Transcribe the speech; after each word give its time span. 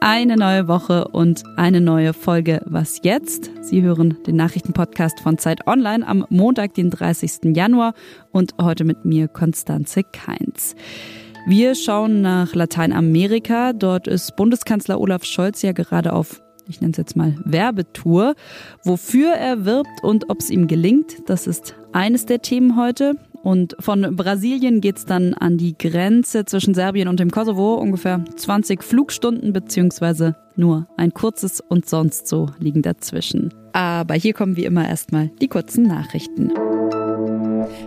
Eine 0.00 0.36
neue 0.36 0.68
Woche 0.68 1.08
und 1.08 1.42
eine 1.56 1.80
neue 1.80 2.12
Folge 2.12 2.62
Was 2.66 3.00
jetzt? 3.02 3.50
Sie 3.62 3.82
hören 3.82 4.18
den 4.26 4.36
Nachrichtenpodcast 4.36 5.20
von 5.20 5.38
Zeit 5.38 5.66
Online 5.66 6.06
am 6.06 6.24
Montag, 6.28 6.74
den 6.74 6.90
30. 6.90 7.56
Januar 7.56 7.94
und 8.30 8.54
heute 8.60 8.84
mit 8.84 9.04
mir 9.04 9.26
Konstanze 9.28 10.02
Keins. 10.04 10.76
Wir 11.46 11.74
schauen 11.74 12.20
nach 12.20 12.54
Lateinamerika. 12.54 13.72
Dort 13.72 14.06
ist 14.06 14.36
Bundeskanzler 14.36 15.00
Olaf 15.00 15.24
Scholz 15.24 15.62
ja 15.62 15.72
gerade 15.72 16.12
auf 16.12 16.40
ich 16.68 16.80
nenne 16.80 16.92
es 16.92 16.96
jetzt 16.96 17.16
mal 17.16 17.36
Werbetour. 17.44 18.34
Wofür 18.82 19.32
er 19.32 19.64
wirbt 19.64 20.02
und 20.02 20.30
ob 20.30 20.40
es 20.40 20.50
ihm 20.50 20.66
gelingt, 20.66 21.28
das 21.28 21.46
ist 21.46 21.76
eines 21.92 22.26
der 22.26 22.42
Themen 22.42 22.76
heute. 22.76 23.14
Und 23.46 23.76
von 23.78 24.16
Brasilien 24.16 24.80
geht's 24.80 25.04
dann 25.04 25.32
an 25.32 25.56
die 25.56 25.78
Grenze 25.78 26.46
zwischen 26.46 26.74
Serbien 26.74 27.06
und 27.06 27.20
dem 27.20 27.30
Kosovo, 27.30 27.76
ungefähr 27.76 28.24
20 28.34 28.82
Flugstunden 28.82 29.52
beziehungsweise 29.52 30.34
nur 30.56 30.88
ein 30.96 31.14
kurzes 31.14 31.60
und 31.60 31.88
sonst 31.88 32.26
so 32.26 32.48
liegen 32.58 32.82
dazwischen. 32.82 33.54
Aber 33.72 34.14
hier 34.14 34.32
kommen 34.32 34.56
wie 34.56 34.64
immer 34.64 34.88
erstmal 34.88 35.28
die 35.40 35.46
kurzen 35.46 35.84
Nachrichten. 35.84 36.48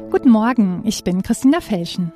Guten 0.09 0.29
Morgen, 0.29 0.81
ich 0.85 1.03
bin 1.03 1.23
Christina 1.23 1.59
Felschen. 1.59 2.13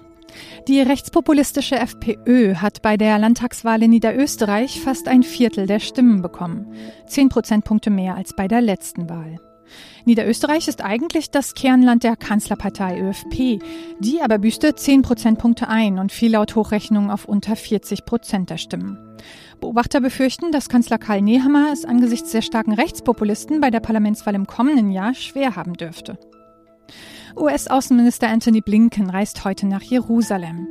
Die 0.69 0.79
rechtspopulistische 0.79 1.75
FPÖ 1.75 2.55
hat 2.55 2.81
bei 2.81 2.95
der 2.95 3.19
Landtagswahl 3.19 3.83
in 3.83 3.89
Niederösterreich 3.89 4.79
fast 4.79 5.09
ein 5.09 5.21
Viertel 5.21 5.67
der 5.67 5.81
Stimmen 5.81 6.21
bekommen. 6.21 6.67
Zehn 7.07 7.27
Prozentpunkte 7.27 7.89
mehr 7.89 8.15
als 8.15 8.33
bei 8.37 8.47
der 8.47 8.61
letzten 8.61 9.09
Wahl. 9.09 9.37
Niederösterreich 10.05 10.67
ist 10.67 10.83
eigentlich 10.83 11.31
das 11.31 11.53
Kernland 11.53 12.03
der 12.03 12.17
Kanzlerpartei 12.17 12.99
ÖFP. 12.99 13.63
Die 13.99 14.21
aber 14.21 14.37
büßte 14.37 14.75
10 14.75 15.01
Prozentpunkte 15.01 15.69
ein 15.69 15.97
und 15.97 16.11
fiel 16.11 16.31
laut 16.31 16.55
Hochrechnung 16.55 17.09
auf 17.09 17.25
unter 17.25 17.55
40 17.55 18.03
Prozent 18.05 18.49
der 18.49 18.57
Stimmen. 18.57 18.97
Beobachter 19.61 20.01
befürchten, 20.01 20.51
dass 20.51 20.67
Kanzler 20.67 20.97
Karl 20.97 21.21
Nehammer 21.21 21.71
es 21.71 21.85
angesichts 21.85 22.31
der 22.31 22.41
starken 22.41 22.73
Rechtspopulisten 22.73 23.61
bei 23.61 23.71
der 23.71 23.79
Parlamentswahl 23.79 24.35
im 24.35 24.45
kommenden 24.45 24.91
Jahr 24.91 25.13
schwer 25.13 25.55
haben 25.55 25.73
dürfte. 25.73 26.17
US-Außenminister 27.37 28.27
Anthony 28.27 28.61
Blinken 28.61 29.09
reist 29.09 29.45
heute 29.45 29.65
nach 29.65 29.81
Jerusalem. 29.81 30.67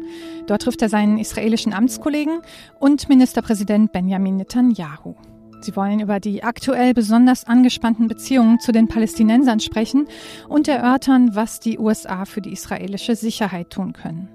Dort 0.46 0.62
trifft 0.62 0.82
er 0.82 0.88
seinen 0.88 1.18
israelischen 1.18 1.72
Amtskollegen 1.72 2.40
und 2.78 3.08
Ministerpräsident 3.08 3.92
Benjamin 3.92 4.36
Netanyahu. 4.36 5.16
Sie 5.62 5.76
wollen 5.76 6.00
über 6.00 6.18
die 6.18 6.42
aktuell 6.42 6.92
besonders 6.92 7.44
angespannten 7.44 8.08
Beziehungen 8.08 8.58
zu 8.58 8.72
den 8.72 8.88
Palästinensern 8.88 9.60
sprechen 9.60 10.08
und 10.48 10.66
erörtern, 10.68 11.34
was 11.34 11.60
die 11.60 11.78
USA 11.78 12.24
für 12.24 12.40
die 12.40 12.52
israelische 12.52 13.14
Sicherheit 13.14 13.70
tun 13.70 13.92
können. 13.92 14.28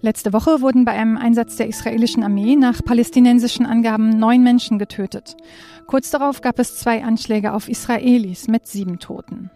Letzte 0.00 0.32
Woche 0.32 0.60
wurden 0.60 0.84
bei 0.84 0.92
einem 0.92 1.16
Einsatz 1.16 1.56
der 1.56 1.68
israelischen 1.68 2.22
Armee 2.22 2.56
nach 2.56 2.82
palästinensischen 2.84 3.66
Angaben 3.66 4.10
neun 4.10 4.42
Menschen 4.42 4.78
getötet. 4.78 5.36
Kurz 5.86 6.10
darauf 6.10 6.40
gab 6.40 6.58
es 6.58 6.76
zwei 6.76 7.04
Anschläge 7.04 7.52
auf 7.52 7.68
Israelis 7.68 8.48
mit 8.48 8.66
sieben 8.66 8.98
Toten. 8.98 9.50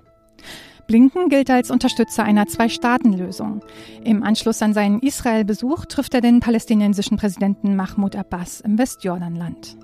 Blinken 0.87 1.29
gilt 1.31 1.51
als 1.51 1.71
Unterstützer 1.71 2.25
einer 2.25 2.47
Zwei-Staaten-Lösung. 2.47 3.63
Im 4.05 4.23
Anschluss 4.23 4.61
an 4.61 4.75
seinen 4.75 5.01
Israel-Besuch 5.01 5.87
trifft 5.87 6.15
er 6.15 6.21
den 6.21 6.41
palästinensischen 6.41 7.17
Präsidenten 7.17 7.75
Mahmoud 7.75 8.17
Abbas 8.17 8.61
im 8.61 8.77
Westjordanland. 8.77 9.79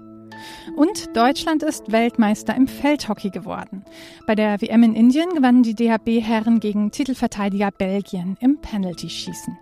Und 0.77 1.16
Deutschland 1.16 1.62
ist 1.62 1.92
Weltmeister 1.92 2.55
im 2.55 2.66
Feldhockey 2.66 3.30
geworden. 3.30 3.84
Bei 4.27 4.34
der 4.34 4.60
WM 4.60 4.83
in 4.83 4.94
Indien 4.94 5.30
gewannen 5.34 5.62
die 5.62 5.74
DHB-Herren 5.74 6.60
gegen 6.60 6.91
Titelverteidiger 6.91 7.70
Belgien 7.70 8.36
im 8.41 8.58
Penalty-Schießen. 8.61 9.58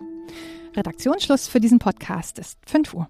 Redaktionsschluss 0.76 1.48
für 1.48 1.60
diesen 1.60 1.78
Podcast 1.78 2.38
ist 2.38 2.58
5 2.66 2.94
Uhr. 2.94 3.08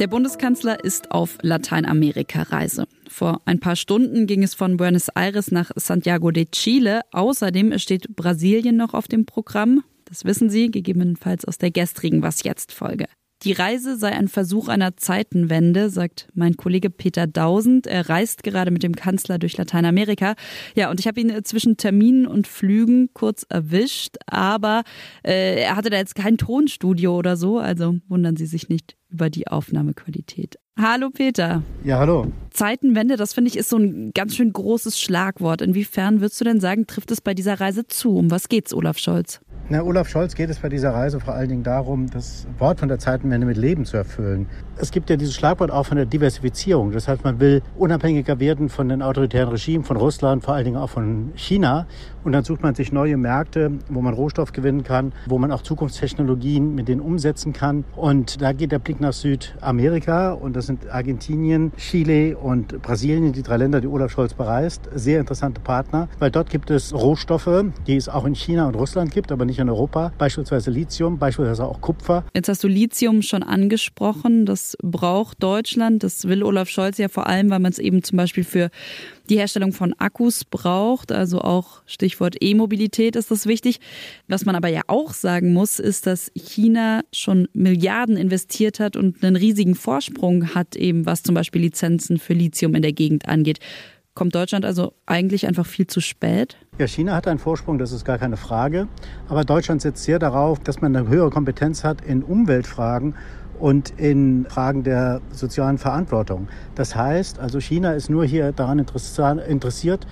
Der 0.00 0.06
Bundeskanzler 0.06 0.82
ist 0.82 1.10
auf 1.10 1.36
Lateinamerika-Reise. 1.42 2.86
Vor 3.06 3.42
ein 3.44 3.60
paar 3.60 3.76
Stunden 3.76 4.26
ging 4.26 4.42
es 4.42 4.54
von 4.54 4.78
Buenos 4.78 5.08
Aires 5.10 5.50
nach 5.50 5.72
Santiago 5.76 6.30
de 6.30 6.46
Chile. 6.46 7.02
Außerdem 7.12 7.78
steht 7.78 8.16
Brasilien 8.16 8.78
noch 8.78 8.94
auf 8.94 9.08
dem 9.08 9.26
Programm. 9.26 9.82
Das 10.10 10.24
wissen 10.24 10.50
Sie 10.50 10.72
gegebenenfalls 10.72 11.44
aus 11.44 11.56
der 11.56 11.70
gestrigen 11.70 12.20
Was 12.20 12.42
jetzt 12.42 12.72
Folge. 12.72 13.06
Die 13.44 13.52
Reise 13.52 13.96
sei 13.96 14.10
ein 14.10 14.26
Versuch 14.28 14.68
einer 14.68 14.96
Zeitenwende, 14.96 15.88
sagt 15.88 16.28
mein 16.34 16.56
Kollege 16.56 16.90
Peter 16.90 17.28
Dausend. 17.28 17.86
Er 17.86 18.08
reist 18.08 18.42
gerade 18.42 18.72
mit 18.72 18.82
dem 18.82 18.96
Kanzler 18.96 19.38
durch 19.38 19.56
Lateinamerika. 19.56 20.34
Ja, 20.74 20.90
und 20.90 21.00
ich 21.00 21.06
habe 21.06 21.20
ihn 21.20 21.30
äh, 21.30 21.42
zwischen 21.44 21.76
Terminen 21.76 22.26
und 22.26 22.48
Flügen 22.48 23.08
kurz 23.14 23.46
erwischt, 23.48 24.16
aber 24.26 24.82
äh, 25.22 25.62
er 25.62 25.76
hatte 25.76 25.90
da 25.90 25.96
jetzt 25.96 26.16
kein 26.16 26.36
Tonstudio 26.36 27.16
oder 27.16 27.36
so, 27.36 27.58
also 27.58 27.94
wundern 28.08 28.36
Sie 28.36 28.46
sich 28.46 28.68
nicht 28.68 28.96
über 29.08 29.30
die 29.30 29.46
Aufnahmequalität. 29.46 30.56
Hallo 30.78 31.08
Peter. 31.10 31.62
Ja, 31.84 31.98
hallo. 31.98 32.32
Zeitenwende, 32.50 33.16
das 33.16 33.32
finde 33.32 33.48
ich 33.48 33.56
ist 33.56 33.70
so 33.70 33.78
ein 33.78 34.10
ganz 34.12 34.34
schön 34.34 34.52
großes 34.52 35.00
Schlagwort. 35.00 35.62
Inwiefern 35.62 36.20
würdest 36.20 36.40
du 36.40 36.44
denn 36.44 36.60
sagen, 36.60 36.86
trifft 36.86 37.10
es 37.10 37.20
bei 37.20 37.32
dieser 37.32 37.60
Reise 37.60 37.86
zu? 37.86 38.16
Um 38.16 38.30
was 38.30 38.48
geht's, 38.48 38.74
Olaf 38.74 38.98
Scholz? 38.98 39.40
Na, 39.72 39.84
Olaf 39.84 40.08
Scholz 40.08 40.34
geht 40.34 40.50
es 40.50 40.58
bei 40.58 40.68
dieser 40.68 40.92
Reise 40.92 41.20
vor 41.20 41.34
allen 41.34 41.48
Dingen 41.48 41.62
darum, 41.62 42.10
das 42.10 42.44
Wort 42.58 42.80
von 42.80 42.88
der 42.88 42.98
Zeitenwende 42.98 43.46
mit 43.46 43.56
Leben 43.56 43.84
zu 43.84 43.96
erfüllen. 43.96 44.48
Es 44.78 44.90
gibt 44.90 45.10
ja 45.10 45.16
dieses 45.16 45.36
Schlagwort 45.36 45.70
auch 45.70 45.86
von 45.86 45.96
der 45.96 46.06
Diversifizierung. 46.06 46.90
Das 46.90 47.06
heißt, 47.06 47.22
man 47.22 47.38
will 47.38 47.62
unabhängiger 47.76 48.40
werden 48.40 48.68
von 48.68 48.88
den 48.88 49.00
autoritären 49.00 49.50
Regimen, 49.50 49.84
von 49.84 49.96
Russland, 49.96 50.42
vor 50.42 50.54
allen 50.54 50.64
Dingen 50.64 50.76
auch 50.76 50.90
von 50.90 51.30
China. 51.36 51.86
Und 52.24 52.32
dann 52.32 52.42
sucht 52.42 52.62
man 52.62 52.74
sich 52.74 52.90
neue 52.90 53.16
Märkte, 53.16 53.70
wo 53.88 54.00
man 54.02 54.12
Rohstoff 54.12 54.52
gewinnen 54.52 54.82
kann, 54.82 55.12
wo 55.26 55.38
man 55.38 55.52
auch 55.52 55.62
Zukunftstechnologien 55.62 56.74
mit 56.74 56.88
denen 56.88 57.00
umsetzen 57.00 57.52
kann. 57.52 57.84
Und 57.94 58.42
da 58.42 58.52
geht 58.52 58.72
der 58.72 58.80
Blick 58.80 59.00
nach 59.00 59.12
Südamerika 59.12 60.32
und 60.32 60.56
das 60.56 60.66
sind 60.66 60.90
Argentinien, 60.90 61.70
Chile 61.76 62.36
und 62.36 62.82
Brasilien, 62.82 63.32
die 63.32 63.44
drei 63.44 63.58
Länder, 63.58 63.80
die 63.80 63.86
Olaf 63.86 64.10
Scholz 64.10 64.34
bereist. 64.34 64.88
Sehr 64.94 65.20
interessante 65.20 65.60
Partner, 65.60 66.08
weil 66.18 66.32
dort 66.32 66.50
gibt 66.50 66.70
es 66.70 66.92
Rohstoffe, 66.92 67.66
die 67.86 67.94
es 67.94 68.08
auch 68.08 68.24
in 68.24 68.34
China 68.34 68.66
und 68.66 68.74
Russland 68.74 69.12
gibt, 69.12 69.30
aber 69.30 69.44
nicht 69.44 69.59
in 69.60 69.68
Europa. 69.68 70.12
Beispielsweise 70.18 70.70
Lithium, 70.70 71.18
beispielsweise 71.18 71.64
auch 71.64 71.80
Kupfer. 71.80 72.24
Jetzt 72.34 72.48
hast 72.48 72.64
du 72.64 72.68
Lithium 72.68 73.22
schon 73.22 73.42
angesprochen. 73.42 74.46
Das 74.46 74.76
braucht 74.82 75.42
Deutschland. 75.42 76.02
Das 76.02 76.26
will 76.26 76.42
Olaf 76.42 76.68
Scholz 76.68 76.98
ja 76.98 77.08
vor 77.08 77.26
allem, 77.26 77.50
weil 77.50 77.60
man 77.60 77.72
es 77.72 77.78
eben 77.78 78.02
zum 78.02 78.16
Beispiel 78.16 78.44
für 78.44 78.70
die 79.28 79.38
Herstellung 79.38 79.72
von 79.72 79.94
Akkus 79.98 80.44
braucht. 80.44 81.12
Also 81.12 81.40
auch 81.40 81.82
Stichwort 81.86 82.36
E-Mobilität 82.40 83.16
ist 83.16 83.30
das 83.30 83.46
wichtig. 83.46 83.78
Was 84.28 84.44
man 84.44 84.56
aber 84.56 84.68
ja 84.68 84.82
auch 84.88 85.12
sagen 85.12 85.52
muss, 85.52 85.78
ist, 85.78 86.06
dass 86.06 86.30
China 86.34 87.02
schon 87.12 87.48
Milliarden 87.52 88.16
investiert 88.16 88.80
hat 88.80 88.96
und 88.96 89.22
einen 89.22 89.36
riesigen 89.36 89.74
Vorsprung 89.74 90.54
hat, 90.54 90.76
eben 90.76 91.06
was 91.06 91.22
zum 91.22 91.34
Beispiel 91.34 91.62
Lizenzen 91.62 92.18
für 92.18 92.34
Lithium 92.34 92.74
in 92.74 92.82
der 92.82 92.92
Gegend 92.92 93.28
angeht. 93.28 93.60
Kommt 94.14 94.34
Deutschland 94.34 94.64
also 94.64 94.92
eigentlich 95.06 95.46
einfach 95.46 95.64
viel 95.64 95.86
zu 95.86 96.00
spät? 96.00 96.56
Ja, 96.78 96.86
China 96.86 97.14
hat 97.14 97.28
einen 97.28 97.38
Vorsprung, 97.38 97.78
das 97.78 97.92
ist 97.92 98.04
gar 98.04 98.18
keine 98.18 98.36
Frage. 98.36 98.88
Aber 99.28 99.44
Deutschland 99.44 99.82
setzt 99.82 100.02
sehr 100.02 100.18
darauf, 100.18 100.58
dass 100.58 100.80
man 100.80 100.94
eine 100.94 101.08
höhere 101.08 101.30
Kompetenz 101.30 101.84
hat 101.84 102.00
in 102.04 102.22
Umweltfragen 102.22 103.14
und 103.60 103.90
in 103.98 104.46
Fragen 104.48 104.82
der 104.82 105.20
sozialen 105.30 105.78
Verantwortung. 105.78 106.48
Das 106.74 106.96
heißt, 106.96 107.38
also 107.38 107.60
China 107.60 107.92
ist 107.92 108.10
nur 108.10 108.24
hier 108.24 108.52
daran 108.52 108.78
interessiert, 108.78 110.06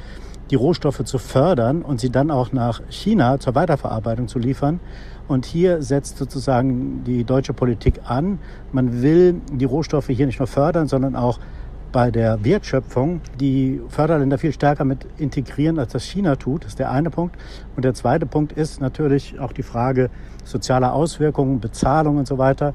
die 0.50 0.54
Rohstoffe 0.54 1.04
zu 1.04 1.19
fördern 1.19 1.82
und 1.82 2.00
sie 2.00 2.10
dann 2.10 2.30
auch 2.30 2.53
nach 2.53 2.80
China 2.88 3.38
zur 3.38 3.54
Weiterverarbeitung 3.54 4.28
zu 4.28 4.38
liefern. 4.38 4.80
Und 5.26 5.44
hier 5.44 5.82
setzt 5.82 6.16
sozusagen 6.16 7.04
die 7.04 7.25
deutsche 7.25 7.53
Politik 7.53 8.00
an. 8.04 8.38
Man 8.72 9.03
will 9.03 9.41
die 9.53 9.66
Rohstoffe 9.66 10.06
hier 10.06 10.26
nicht 10.26 10.38
nur 10.38 10.47
fördern, 10.47 10.86
sondern 10.86 11.16
auch 11.16 11.38
bei 11.93 12.10
der 12.10 12.44
Wertschöpfung 12.44 13.21
die 13.41 13.81
Förderländer 13.88 14.38
viel 14.38 14.53
stärker 14.53 14.84
mit 14.84 15.06
integrieren, 15.19 15.78
als 15.78 15.92
das 15.92 16.04
China 16.04 16.36
tut. 16.36 16.65
Das 16.65 16.72
ist 16.72 16.78
der 16.78 16.91
eine 16.91 17.10
Punkt. 17.10 17.36
Und 17.77 17.84
der 17.84 17.95
zweite 17.95 18.27
Punkt 18.27 18.53
ist 18.53 18.80
natürlich 18.80 19.39
auch 19.41 19.53
die 19.53 19.63
Frage 19.63 20.10
sozialer 20.45 20.92
Auswirkungen, 20.92 21.60
Bezahlung 21.60 22.18
und 22.18 22.27
so 22.27 22.39
weiter 22.39 22.74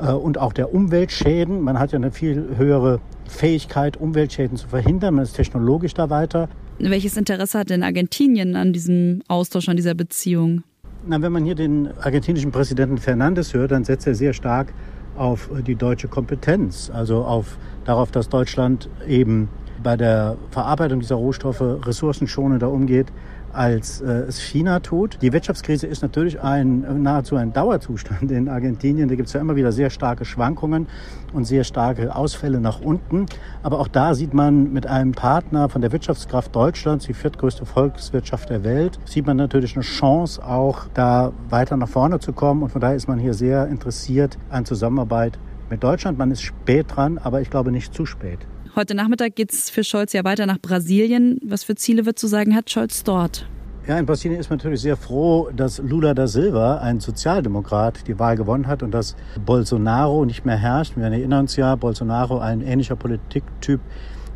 äh, 0.00 0.12
und 0.12 0.38
auch 0.38 0.52
der 0.52 0.74
Umweltschäden. 0.74 1.60
Man 1.60 1.78
hat 1.78 1.92
ja 1.92 1.96
eine 1.96 2.10
viel 2.10 2.56
höhere 2.56 3.00
Fähigkeit, 3.28 3.96
Umweltschäden 3.96 4.56
zu 4.56 4.68
verhindern. 4.68 5.14
Man 5.14 5.24
ist 5.24 5.34
technologisch 5.34 5.94
da 5.94 6.10
weiter. 6.10 6.48
Welches 6.78 7.16
Interesse 7.16 7.58
hat 7.58 7.70
denn 7.70 7.82
Argentinien 7.82 8.56
an 8.56 8.72
diesem 8.72 9.22
Austausch, 9.28 9.68
an 9.68 9.76
dieser 9.76 9.94
Beziehung? 9.94 10.62
Na, 11.06 11.20
wenn 11.20 11.32
man 11.32 11.44
hier 11.44 11.54
den 11.54 11.88
argentinischen 12.00 12.52
Präsidenten 12.52 12.98
Fernandes 12.98 13.54
hört, 13.54 13.72
dann 13.72 13.84
setzt 13.84 14.06
er 14.06 14.14
sehr 14.14 14.32
stark 14.32 14.72
auf 15.16 15.50
die 15.66 15.74
deutsche 15.74 16.08
Kompetenz, 16.08 16.90
also 16.92 17.24
auf 17.24 17.58
darauf, 17.84 18.10
dass 18.10 18.28
Deutschland 18.28 18.88
eben 19.06 19.48
bei 19.82 19.96
der 19.96 20.36
Verarbeitung 20.50 21.00
dieser 21.00 21.16
Rohstoffe 21.16 21.60
ressourcenschonender 21.60 22.70
umgeht 22.70 23.12
als 23.52 24.00
äh, 24.00 24.06
es 24.06 24.40
China 24.40 24.80
tut. 24.80 25.18
Die 25.20 25.32
Wirtschaftskrise 25.32 25.86
ist 25.86 26.02
natürlich 26.02 26.40
ein, 26.40 27.02
nahezu 27.02 27.36
ein 27.36 27.52
Dauerzustand 27.52 28.30
in 28.30 28.48
Argentinien. 28.48 29.08
Da 29.08 29.14
gibt 29.14 29.28
es 29.28 29.34
ja 29.34 29.40
immer 29.40 29.56
wieder 29.56 29.72
sehr 29.72 29.90
starke 29.90 30.24
Schwankungen 30.24 30.86
und 31.32 31.44
sehr 31.44 31.64
starke 31.64 32.14
Ausfälle 32.14 32.60
nach 32.60 32.80
unten. 32.80 33.26
Aber 33.62 33.80
auch 33.80 33.88
da 33.88 34.14
sieht 34.14 34.34
man 34.34 34.72
mit 34.72 34.86
einem 34.86 35.12
Partner 35.12 35.68
von 35.68 35.80
der 35.82 35.92
Wirtschaftskraft 35.92 36.54
Deutschlands, 36.54 37.06
die 37.06 37.14
viertgrößte 37.14 37.66
Volkswirtschaft 37.66 38.50
der 38.50 38.64
Welt, 38.64 38.98
sieht 39.04 39.26
man 39.26 39.36
natürlich 39.36 39.74
eine 39.76 39.84
Chance, 39.84 40.44
auch 40.44 40.86
da 40.94 41.32
weiter 41.48 41.76
nach 41.76 41.88
vorne 41.88 42.20
zu 42.20 42.32
kommen. 42.32 42.62
Und 42.62 42.70
von 42.70 42.80
daher 42.80 42.96
ist 42.96 43.08
man 43.08 43.18
hier 43.18 43.34
sehr 43.34 43.66
interessiert 43.66 44.38
an 44.50 44.64
Zusammenarbeit 44.64 45.38
mit 45.72 45.82
Deutschland. 45.82 46.18
Man 46.18 46.30
ist 46.30 46.42
spät 46.42 46.86
dran, 46.94 47.16
aber 47.16 47.40
ich 47.40 47.48
glaube 47.48 47.72
nicht 47.72 47.94
zu 47.94 48.04
spät. 48.04 48.38
Heute 48.76 48.94
Nachmittag 48.94 49.34
geht 49.34 49.52
es 49.52 49.70
für 49.70 49.82
Scholz 49.82 50.12
ja 50.12 50.22
weiter 50.22 50.44
nach 50.44 50.58
Brasilien. 50.60 51.40
Was 51.42 51.64
für 51.64 51.74
Ziele 51.74 52.04
wird 52.04 52.18
zu 52.18 52.26
sagen 52.26 52.54
hat 52.54 52.70
Scholz 52.70 53.04
dort? 53.04 53.48
Ja, 53.86 53.98
in 53.98 54.04
Brasilien 54.04 54.38
ist 54.38 54.50
man 54.50 54.58
natürlich 54.58 54.82
sehr 54.82 54.98
froh, 54.98 55.48
dass 55.56 55.78
Lula 55.78 56.12
da 56.12 56.26
Silva, 56.26 56.76
ein 56.76 57.00
Sozialdemokrat, 57.00 58.06
die 58.06 58.18
Wahl 58.18 58.36
gewonnen 58.36 58.66
hat 58.66 58.82
und 58.82 58.92
dass 58.92 59.16
Bolsonaro 59.44 60.26
nicht 60.26 60.44
mehr 60.44 60.58
herrscht. 60.58 60.96
Wir 60.96 61.04
erinnern 61.04 61.40
uns 61.40 61.56
ja, 61.56 61.74
Bolsonaro 61.74 62.38
ein 62.38 62.60
ähnlicher 62.60 62.94
Politiktyp 62.94 63.80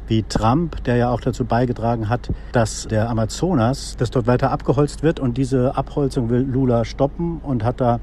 wie 0.09 0.23
Trump, 0.23 0.83
der 0.85 0.97
ja 0.97 1.11
auch 1.11 1.21
dazu 1.21 1.45
beigetragen 1.45 2.09
hat, 2.09 2.31
dass 2.53 2.89
der 2.89 3.11
Amazonas, 3.11 3.97
dass 3.97 4.11
dort 4.11 4.27
weiter 4.27 4.53
abgeholzt 4.53 5.03
wird 5.03 5.21
und 5.21 5.37
diese 5.37 5.77
Abholzung 5.77 6.31
will 6.31 6.43
Lula 6.43 6.85
stoppen 6.85 7.41
und 7.43 7.63
hat 7.63 7.81
da 7.81 8.01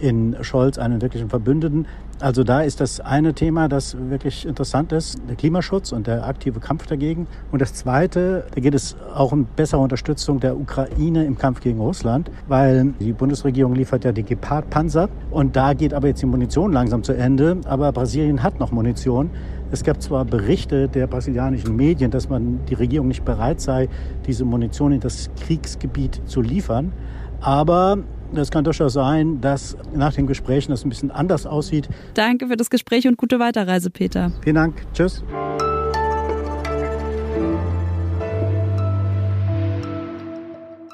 in 0.00 0.36
Scholz 0.42 0.78
einen 0.78 1.00
wirklichen 1.02 1.28
Verbündeten. 1.28 1.86
Also 2.20 2.44
da 2.44 2.60
ist 2.60 2.80
das 2.80 3.00
eine 3.00 3.32
Thema, 3.32 3.68
das 3.68 3.96
wirklich 4.10 4.46
interessant 4.46 4.92
ist, 4.92 5.18
der 5.28 5.36
Klimaschutz 5.36 5.92
und 5.92 6.06
der 6.06 6.26
aktive 6.26 6.60
Kampf 6.60 6.86
dagegen. 6.86 7.26
Und 7.50 7.62
das 7.62 7.72
zweite, 7.72 8.44
da 8.54 8.60
geht 8.60 8.74
es 8.74 8.96
auch 9.14 9.32
um 9.32 9.46
bessere 9.56 9.80
Unterstützung 9.80 10.38
der 10.38 10.58
Ukraine 10.58 11.24
im 11.24 11.38
Kampf 11.38 11.60
gegen 11.60 11.80
Russland, 11.80 12.30
weil 12.46 12.92
die 13.00 13.12
Bundesregierung 13.12 13.74
liefert 13.74 14.04
ja 14.04 14.12
die 14.12 14.22
Gepard-Panzer 14.22 15.08
und 15.30 15.56
da 15.56 15.72
geht 15.72 15.94
aber 15.94 16.08
jetzt 16.08 16.20
die 16.20 16.26
Munition 16.26 16.72
langsam 16.72 17.02
zu 17.02 17.14
Ende. 17.14 17.58
Aber 17.64 17.90
Brasilien 17.92 18.42
hat 18.42 18.60
noch 18.60 18.70
Munition. 18.70 19.30
Es 19.70 19.84
gab 19.84 20.02
zwar 20.02 20.24
Berichte 20.24 20.88
der 20.88 21.06
brasilianischen 21.06 21.76
Medien, 21.76 22.10
dass 22.10 22.28
man 22.28 22.60
die 22.68 22.74
Regierung 22.74 23.08
nicht 23.08 23.24
bereit 23.24 23.60
sei, 23.60 23.88
diese 24.26 24.44
Munition 24.44 24.92
in 24.92 25.00
das 25.00 25.30
Kriegsgebiet 25.40 26.20
zu 26.26 26.42
liefern, 26.42 26.92
aber 27.40 27.98
es 28.34 28.50
kann 28.50 28.64
durchaus 28.64 28.92
sein, 28.92 29.40
dass 29.40 29.76
nach 29.94 30.12
den 30.12 30.26
Gesprächen 30.26 30.70
das 30.70 30.84
ein 30.84 30.88
bisschen 30.88 31.10
anders 31.10 31.46
aussieht. 31.46 31.88
Danke 32.14 32.46
für 32.48 32.56
das 32.56 32.70
Gespräch 32.70 33.06
und 33.06 33.16
gute 33.16 33.38
Weiterreise, 33.38 33.90
Peter. 33.90 34.32
Vielen 34.42 34.56
Dank. 34.56 34.86
Tschüss. 34.94 35.22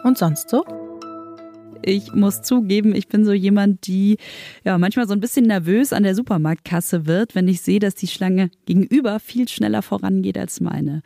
Und 0.04 0.16
sonst 0.18 0.48
so? 0.50 0.64
Ich 1.82 2.12
muss 2.12 2.42
zugeben, 2.42 2.94
ich 2.94 3.08
bin 3.08 3.24
so 3.24 3.32
jemand, 3.32 3.86
die 3.86 4.16
ja 4.64 4.78
manchmal 4.78 5.06
so 5.06 5.12
ein 5.12 5.20
bisschen 5.20 5.46
nervös 5.46 5.92
an 5.92 6.02
der 6.02 6.14
Supermarktkasse 6.14 7.06
wird, 7.06 7.34
wenn 7.34 7.46
ich 7.48 7.60
sehe, 7.60 7.78
dass 7.78 7.94
die 7.94 8.06
Schlange 8.08 8.50
gegenüber 8.64 9.20
viel 9.20 9.48
schneller 9.48 9.82
vorangeht 9.82 10.38
als 10.38 10.60
meine. 10.60 11.02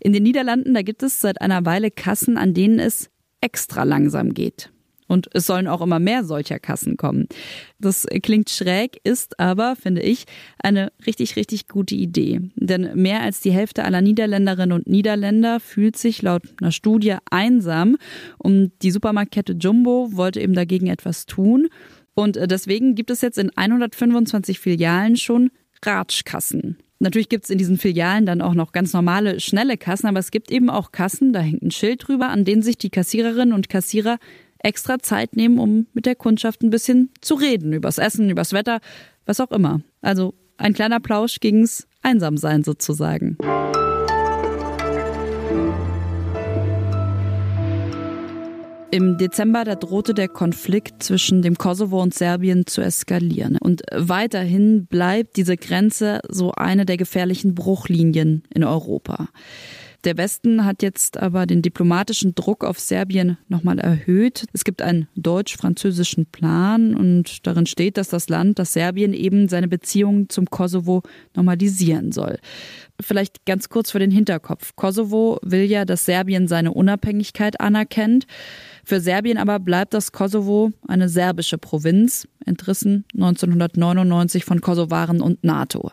In 0.00 0.12
den 0.12 0.22
Niederlanden, 0.22 0.74
da 0.74 0.82
gibt 0.82 1.02
es 1.02 1.20
seit 1.20 1.40
einer 1.40 1.64
Weile 1.64 1.90
Kassen, 1.90 2.38
an 2.38 2.54
denen 2.54 2.78
es 2.78 3.10
extra 3.40 3.84
langsam 3.84 4.32
geht. 4.32 4.70
Und 5.08 5.28
es 5.32 5.46
sollen 5.46 5.68
auch 5.68 5.80
immer 5.80 5.98
mehr 5.98 6.24
solcher 6.24 6.58
Kassen 6.58 6.96
kommen. 6.96 7.28
Das 7.78 8.06
klingt 8.22 8.50
schräg, 8.50 9.00
ist 9.04 9.38
aber, 9.38 9.76
finde 9.76 10.02
ich, 10.02 10.24
eine 10.58 10.92
richtig, 11.06 11.36
richtig 11.36 11.68
gute 11.68 11.94
Idee. 11.94 12.40
Denn 12.56 12.90
mehr 12.94 13.22
als 13.22 13.40
die 13.40 13.52
Hälfte 13.52 13.84
aller 13.84 14.00
Niederländerinnen 14.00 14.72
und 14.72 14.88
Niederländer 14.88 15.60
fühlt 15.60 15.96
sich 15.96 16.22
laut 16.22 16.42
einer 16.60 16.72
Studie 16.72 17.16
einsam. 17.30 17.96
Und 18.38 18.72
die 18.82 18.90
Supermarktkette 18.90 19.52
Jumbo 19.52 20.10
wollte 20.12 20.40
eben 20.40 20.54
dagegen 20.54 20.88
etwas 20.88 21.26
tun. 21.26 21.68
Und 22.14 22.36
deswegen 22.50 22.94
gibt 22.94 23.10
es 23.10 23.20
jetzt 23.20 23.38
in 23.38 23.50
125 23.56 24.58
Filialen 24.58 25.16
schon 25.16 25.50
Ratschkassen. 25.84 26.78
Natürlich 26.98 27.28
gibt 27.28 27.44
es 27.44 27.50
in 27.50 27.58
diesen 27.58 27.76
Filialen 27.76 28.24
dann 28.24 28.40
auch 28.40 28.54
noch 28.54 28.72
ganz 28.72 28.92
normale, 28.94 29.38
schnelle 29.40 29.76
Kassen, 29.76 30.06
aber 30.06 30.18
es 30.18 30.30
gibt 30.30 30.50
eben 30.50 30.70
auch 30.70 30.92
Kassen, 30.92 31.34
da 31.34 31.40
hängt 31.40 31.62
ein 31.62 31.70
Schild 31.70 32.08
drüber, 32.08 32.30
an 32.30 32.46
denen 32.46 32.62
sich 32.62 32.78
die 32.78 32.88
Kassiererinnen 32.88 33.52
und 33.52 33.68
Kassierer 33.68 34.16
extra 34.58 34.98
Zeit 34.98 35.36
nehmen, 35.36 35.58
um 35.58 35.86
mit 35.92 36.06
der 36.06 36.14
Kundschaft 36.14 36.62
ein 36.62 36.70
bisschen 36.70 37.10
zu 37.20 37.34
reden, 37.34 37.72
übers 37.72 37.98
Essen, 37.98 38.30
übers 38.30 38.52
Wetter, 38.52 38.80
was 39.24 39.40
auch 39.40 39.50
immer. 39.50 39.80
Also 40.02 40.34
ein 40.56 40.72
kleiner 40.72 41.00
Plausch 41.00 41.40
gegens 41.40 41.86
Einsamsein 42.02 42.64
sozusagen. 42.64 43.36
Im 48.92 49.18
Dezember, 49.18 49.64
da 49.64 49.74
drohte 49.74 50.14
der 50.14 50.28
Konflikt 50.28 51.02
zwischen 51.02 51.42
dem 51.42 51.58
Kosovo 51.58 52.00
und 52.00 52.14
Serbien 52.14 52.66
zu 52.66 52.80
eskalieren. 52.80 53.58
Und 53.58 53.82
weiterhin 53.92 54.86
bleibt 54.86 55.36
diese 55.36 55.56
Grenze 55.56 56.20
so 56.28 56.52
eine 56.52 56.86
der 56.86 56.96
gefährlichen 56.96 57.54
Bruchlinien 57.54 58.44
in 58.54 58.64
Europa. 58.64 59.28
Der 60.06 60.16
Westen 60.16 60.64
hat 60.64 60.84
jetzt 60.84 61.18
aber 61.18 61.46
den 61.46 61.62
diplomatischen 61.62 62.36
Druck 62.36 62.62
auf 62.62 62.78
Serbien 62.78 63.38
nochmal 63.48 63.80
erhöht. 63.80 64.46
Es 64.52 64.62
gibt 64.62 64.80
einen 64.80 65.08
deutsch-französischen 65.16 66.26
Plan 66.26 66.94
und 66.94 67.44
darin 67.44 67.66
steht, 67.66 67.96
dass 67.96 68.08
das 68.08 68.28
Land, 68.28 68.60
das 68.60 68.72
Serbien 68.72 69.12
eben 69.12 69.48
seine 69.48 69.66
Beziehungen 69.66 70.28
zum 70.28 70.46
Kosovo 70.46 71.02
normalisieren 71.34 72.12
soll. 72.12 72.38
Vielleicht 73.00 73.44
ganz 73.44 73.68
kurz 73.68 73.90
für 73.90 73.98
den 73.98 74.10
Hinterkopf. 74.10 74.74
Kosovo 74.74 75.38
will 75.42 75.64
ja, 75.64 75.84
dass 75.84 76.06
Serbien 76.06 76.48
seine 76.48 76.72
Unabhängigkeit 76.72 77.60
anerkennt. 77.60 78.26
Für 78.84 79.00
Serbien 79.00 79.36
aber 79.36 79.58
bleibt 79.58 79.92
das 79.92 80.12
Kosovo 80.12 80.72
eine 80.88 81.08
serbische 81.08 81.58
Provinz, 81.58 82.26
entrissen 82.46 83.04
1999 83.14 84.44
von 84.44 84.60
Kosovaren 84.60 85.20
und 85.20 85.44
NATO. 85.44 85.90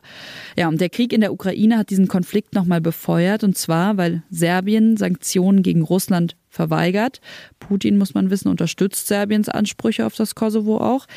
Ja, 0.56 0.70
und 0.70 0.80
der 0.80 0.90
Krieg 0.90 1.12
in 1.12 1.22
der 1.22 1.34
Ukraine 1.34 1.78
hat 1.78 1.90
diesen 1.90 2.08
Konflikt 2.08 2.54
nochmal 2.54 2.80
befeuert, 2.80 3.44
und 3.44 3.58
zwar, 3.58 3.98
weil 3.98 4.24
Serbien 4.30 4.96
Sanktionen 4.96 5.64
gegen 5.64 5.82
Russland 5.82 6.38
verweigert. 6.50 7.20
Putin, 7.60 7.98
muss 7.98 8.14
man 8.14 8.30
wissen, 8.30 8.48
unterstützt 8.48 9.08
Serbiens 9.08 9.50
Ansprüche 9.50 10.06
auf 10.06 10.16
das 10.16 10.36
Kosovo 10.36 10.78
auch. 10.78 11.08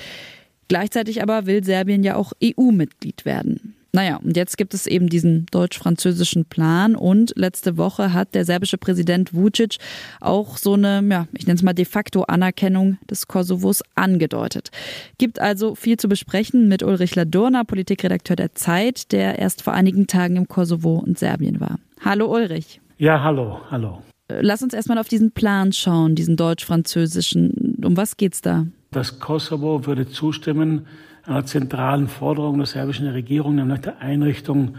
Gleichzeitig 0.69 1.23
aber 1.23 1.47
will 1.47 1.63
Serbien 1.63 2.03
ja 2.03 2.17
auch 2.17 2.33
EU-Mitglied 2.43 3.25
werden. 3.25 3.76
Naja, 3.97 4.21
und 4.23 4.37
jetzt 4.37 4.59
gibt 4.59 4.75
es 4.75 4.87
eben 4.87 5.09
diesen 5.09 5.47
deutsch-französischen 5.53 6.45
Plan 6.45 6.97
und 6.97 7.33
letzte 7.35 7.79
Woche 7.79 8.13
hat 8.13 8.35
der 8.35 8.45
serbische 8.45 8.77
Präsident 8.77 9.33
Vucic 9.33 9.79
auch 10.21 10.59
so 10.59 10.75
eine, 10.75 11.03
ja, 11.11 11.27
ich 11.33 11.47
nenne 11.47 11.57
es 11.57 11.63
mal 11.63 11.73
de 11.73 11.87
facto 11.87 12.25
Anerkennung 12.25 12.99
des 13.09 13.27
Kosovos 13.27 13.83
angedeutet. 13.95 14.71
Gibt 15.17 15.41
also 15.41 15.75
viel 15.75 15.97
zu 15.97 16.11
besprechen 16.11 16.69
mit 16.69 16.83
Ulrich 16.83 17.15
Ladurna, 17.15 17.65
Politikredakteur 17.65 18.37
der 18.37 18.55
Zeit, 18.55 19.13
der 19.13 19.39
erst 19.39 19.63
vor 19.63 19.73
einigen 19.73 20.07
Tagen 20.07 20.37
im 20.37 20.47
Kosovo 20.47 20.99
und 20.99 21.19
Serbien 21.19 21.59
war. 21.59 21.79
Hallo 22.05 22.31
Ulrich. 22.31 22.83
Ja, 22.99 23.23
hallo, 23.23 23.63
hallo. 23.71 24.03
Lass 24.29 24.63
uns 24.63 24.75
erstmal 24.75 24.99
auf 24.99 25.09
diesen 25.09 25.31
Plan 25.31 25.73
schauen, 25.73 26.15
diesen 26.15 26.37
deutsch-französischen. 26.37 27.79
Um 27.83 27.97
was 27.97 28.19
geht's 28.19 28.43
da? 28.43 28.67
Das 28.91 29.21
Kosovo 29.21 29.87
würde 29.87 30.07
zustimmen, 30.07 30.87
einer 31.27 31.45
zentralen 31.45 32.09
Forderung 32.09 32.59
der 32.59 32.67
serbischen 32.67 33.09
Regierung, 33.09 33.57
nämlich 33.57 33.81
der 33.81 34.01
Einrichtung 34.01 34.77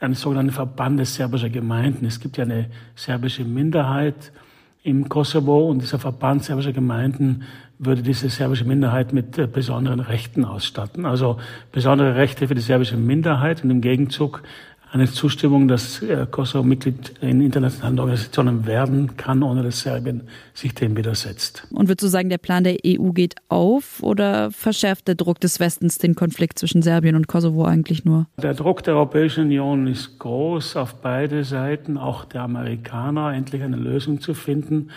eines 0.00 0.20
sogenannten 0.20 0.52
Verbandes 0.52 1.14
serbischer 1.14 1.50
Gemeinden. 1.50 2.06
Es 2.06 2.18
gibt 2.18 2.36
ja 2.36 2.44
eine 2.44 2.66
serbische 2.96 3.44
Minderheit 3.44 4.32
im 4.82 5.08
Kosovo 5.08 5.70
und 5.70 5.80
dieser 5.80 5.98
Verband 5.98 6.42
serbischer 6.42 6.72
Gemeinden 6.72 7.44
würde 7.78 8.02
diese 8.02 8.28
serbische 8.28 8.64
Minderheit 8.64 9.12
mit 9.12 9.38
äh, 9.38 9.46
besonderen 9.46 10.00
Rechten 10.00 10.44
ausstatten. 10.44 11.06
Also 11.06 11.38
besondere 11.70 12.16
Rechte 12.16 12.48
für 12.48 12.54
die 12.54 12.60
serbische 12.60 12.96
Minderheit 12.96 13.62
und 13.62 13.70
im 13.70 13.80
Gegenzug 13.80 14.42
eine 14.92 15.10
Zustimmung, 15.10 15.68
dass 15.68 16.02
äh, 16.02 16.26
Kosovo 16.30 16.62
Mitglied 16.62 17.14
in 17.22 17.40
internationalen 17.40 17.98
Organisationen 17.98 18.66
werden 18.66 19.16
kann, 19.16 19.42
ohne 19.42 19.62
dass 19.62 19.80
Serbien 19.80 20.28
sich 20.52 20.74
dem 20.74 20.96
widersetzt. 20.96 21.66
Und 21.70 21.88
würdest 21.88 22.02
du 22.02 22.08
sagen, 22.08 22.28
der 22.28 22.36
Plan 22.36 22.62
der 22.62 22.76
EU 22.86 23.10
geht 23.12 23.36
auf 23.48 24.02
oder 24.02 24.50
verschärft 24.50 25.08
der 25.08 25.14
Druck 25.14 25.40
des 25.40 25.60
Westens 25.60 25.96
den 25.96 26.14
Konflikt 26.14 26.58
zwischen 26.58 26.82
Serbien 26.82 27.16
und 27.16 27.26
Kosovo 27.26 27.64
eigentlich 27.64 28.04
nur? 28.04 28.26
Der 28.42 28.52
Druck 28.52 28.82
der 28.82 28.94
Europäischen 28.94 29.44
Union 29.44 29.86
ist 29.86 30.18
groß 30.18 30.76
auf 30.76 31.00
beide 31.00 31.42
Seiten, 31.44 31.96
auch 31.96 32.26
der 32.26 32.42
Amerikaner, 32.42 33.32
endlich 33.32 33.62
eine 33.62 33.76
Lösung 33.76 34.20
zu 34.20 34.34
finden. 34.34 34.90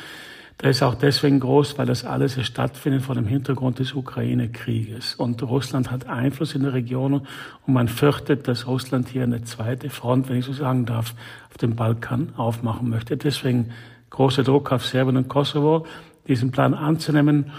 Der 0.61 0.69
ist 0.69 0.81
auch 0.81 0.95
deswegen 0.95 1.41
groß, 1.41 1.77
weil 1.77 1.85
das 1.85 2.05
alles 2.05 2.41
stattfindet 2.45 3.01
vor 3.01 3.15
dem 3.15 3.27
Hintergrund 3.27 3.79
des 3.79 3.93
Ukraine-Krieges. 3.93 5.15
Und 5.15 5.43
Russland 5.43 5.91
hat 5.91 6.07
Einfluss 6.07 6.55
in 6.55 6.63
der 6.63 6.73
Region 6.73 7.27
und 7.67 7.73
man 7.73 7.89
fürchtet, 7.89 8.47
dass 8.47 8.65
Russland 8.65 9.09
hier 9.09 9.23
eine 9.23 9.43
zweite 9.43 9.89
Front, 9.89 10.29
wenn 10.29 10.37
ich 10.37 10.45
so 10.45 10.53
sagen 10.53 10.85
darf, 10.85 11.13
auf 11.49 11.57
dem 11.57 11.75
Balkan 11.75 12.29
aufmachen 12.37 12.89
möchte. 12.89 13.17
Deswegen 13.17 13.71
großer 14.09 14.43
Druck 14.43 14.71
auf 14.71 14.85
Serbien 14.85 15.17
und 15.17 15.27
Kosovo, 15.27 15.85
diesen 16.27 16.51
Plan 16.51 16.73
anzunehmen. 16.73 17.51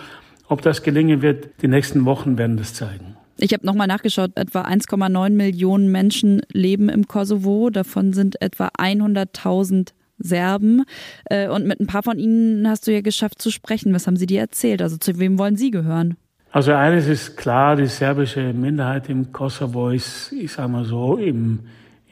Ob 0.48 0.62
das 0.62 0.82
gelingen 0.82 1.20
wird, 1.20 1.50
die 1.60 1.68
nächsten 1.68 2.06
Wochen 2.06 2.38
werden 2.38 2.56
das 2.56 2.72
zeigen. 2.72 3.16
Ich 3.38 3.52
habe 3.52 3.66
nochmal 3.66 3.86
nachgeschaut, 3.86 4.30
etwa 4.34 4.62
1,9 4.62 5.30
Millionen 5.30 5.92
Menschen 5.92 6.40
leben 6.50 6.88
im 6.88 7.06
Kosovo, 7.06 7.68
davon 7.68 8.14
sind 8.14 8.40
etwa 8.40 8.68
100.000 8.78 9.90
Serben. 10.18 10.84
Äh, 11.26 11.48
und 11.48 11.66
mit 11.66 11.80
ein 11.80 11.86
paar 11.86 12.02
von 12.02 12.18
ihnen 12.18 12.68
hast 12.68 12.86
du 12.86 12.92
ja 12.92 13.00
geschafft 13.00 13.40
zu 13.40 13.50
sprechen. 13.50 13.94
Was 13.94 14.06
haben 14.06 14.16
sie 14.16 14.26
dir 14.26 14.40
erzählt? 14.40 14.82
Also 14.82 14.96
zu 14.96 15.18
wem 15.18 15.38
wollen 15.38 15.56
sie 15.56 15.70
gehören? 15.70 16.16
Also 16.56 16.72
eines 16.72 17.06
ist 17.06 17.36
klar, 17.36 17.76
die 17.76 17.86
serbische 17.86 18.54
Minderheit 18.54 19.10
im 19.10 19.30
Kosovo 19.30 19.90
ist, 19.90 20.32
ich 20.32 20.52
sage 20.52 20.68
mal 20.68 20.86
so, 20.86 21.16
im, 21.16 21.60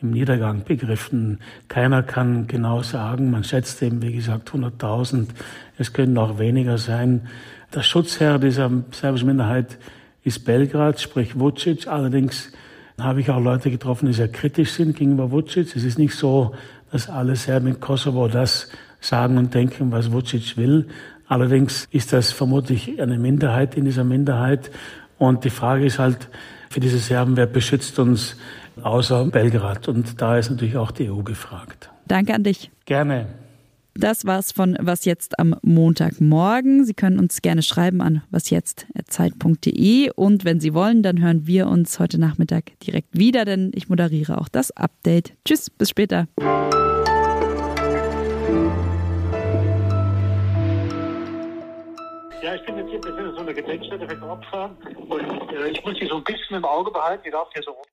im 0.02 0.10
Niedergang 0.10 0.64
begriffen. 0.64 1.38
Keiner 1.68 2.02
kann 2.02 2.46
genau 2.46 2.82
sagen, 2.82 3.30
man 3.30 3.42
schätzt 3.44 3.82
eben, 3.82 4.02
wie 4.02 4.12
gesagt, 4.12 4.50
100.000. 4.50 5.28
Es 5.78 5.94
können 5.94 6.18
auch 6.18 6.38
weniger 6.38 6.76
sein. 6.76 7.28
Der 7.74 7.82
Schutzherr 7.82 8.38
dieser 8.38 8.70
serbischen 8.90 9.28
Minderheit 9.28 9.78
ist 10.24 10.44
Belgrad, 10.44 11.00
sprich 11.00 11.38
Vucic. 11.38 11.86
Allerdings 11.86 12.52
habe 13.00 13.20
ich 13.20 13.30
auch 13.30 13.40
Leute 13.40 13.70
getroffen, 13.70 14.06
die 14.06 14.12
sehr 14.12 14.28
kritisch 14.28 14.72
sind 14.72 14.96
gegenüber 14.96 15.30
Vucic. 15.30 15.74
Es 15.74 15.84
ist 15.84 15.98
nicht 15.98 16.14
so, 16.14 16.54
dass 16.94 17.10
alle 17.10 17.34
Serben 17.34 17.66
in 17.66 17.80
Kosovo 17.80 18.28
das 18.28 18.68
sagen 19.00 19.36
und 19.36 19.52
denken, 19.52 19.90
was 19.90 20.12
Vucic 20.12 20.56
will. 20.56 20.86
Allerdings 21.26 21.88
ist 21.90 22.12
das 22.12 22.30
vermutlich 22.30 23.00
eine 23.02 23.18
Minderheit 23.18 23.76
in 23.76 23.84
dieser 23.84 24.04
Minderheit. 24.04 24.70
Und 25.18 25.42
die 25.42 25.50
Frage 25.50 25.86
ist 25.86 25.98
halt 25.98 26.28
für 26.70 26.78
diese 26.78 26.98
Serben, 26.98 27.36
wer 27.36 27.46
beschützt 27.46 27.98
uns 27.98 28.36
außer 28.80 29.24
Belgrad? 29.24 29.88
Und 29.88 30.22
da 30.22 30.38
ist 30.38 30.50
natürlich 30.50 30.76
auch 30.76 30.92
die 30.92 31.10
EU 31.10 31.24
gefragt. 31.24 31.90
Danke 32.06 32.32
an 32.32 32.44
dich. 32.44 32.70
Gerne. 32.84 33.26
Das 33.96 34.26
war's 34.26 34.50
von 34.50 34.76
Was 34.80 35.04
jetzt 35.04 35.38
am 35.38 35.54
Montagmorgen. 35.62 36.84
Sie 36.84 36.94
können 36.94 37.20
uns 37.20 37.42
gerne 37.42 37.62
schreiben 37.62 38.00
an 38.00 38.24
wasjetzt.zeit.de 38.30 40.10
und 40.16 40.44
wenn 40.44 40.58
Sie 40.58 40.74
wollen, 40.74 41.04
dann 41.04 41.22
hören 41.22 41.46
wir 41.46 41.68
uns 41.68 42.00
heute 42.00 42.18
Nachmittag 42.18 42.78
direkt 42.80 43.16
wieder, 43.16 43.44
denn 43.44 43.70
ich 43.72 43.88
moderiere 43.88 44.38
auch 44.38 44.48
das 44.48 44.72
Update. 44.72 45.34
Tschüss, 45.44 45.70
bis 45.70 45.90
später. 45.90 46.26
Ja, 52.42 52.56
ich 52.56 52.66
bin 52.66 52.76
jetzt 52.76 52.90
hier, 52.90 53.00
wir 53.04 53.14
sind 53.14 53.34
so 53.36 53.40
eine 53.42 53.54
Gedenkstätte 53.54 54.08
für 54.08 54.22
Opfer 54.28 54.76
und 55.08 55.52
äh, 55.52 55.68
ich 55.68 55.84
muss 55.84 55.94
die 56.00 56.06
so 56.06 56.16
ein 56.16 56.24
bisschen 56.24 56.56
im 56.56 56.64
Auge 56.64 56.90
behalten, 56.90 57.22
die 57.24 57.30
laufen 57.30 57.50
hier 57.54 57.62
so 57.62 57.70
rum. 57.70 57.84